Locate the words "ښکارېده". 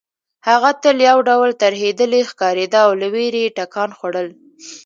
2.29-2.79